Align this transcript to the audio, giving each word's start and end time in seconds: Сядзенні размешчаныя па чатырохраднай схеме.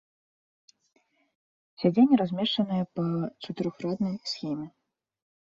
Сядзенні 1.83 2.19
размешчаныя 2.21 2.83
па 3.01 3.05
чатырохраднай 3.43 4.15
схеме. 4.33 4.67